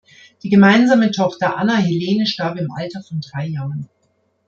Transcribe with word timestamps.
Die 0.41 0.49
gemeinsame 0.49 1.11
Tochter 1.11 1.57
Anna 1.57 1.75
Helene 1.75 2.25
starb 2.25 2.57
im 2.57 2.71
Alter 2.71 3.03
von 3.03 3.21
drei 3.21 3.45
Jahren. 3.45 3.87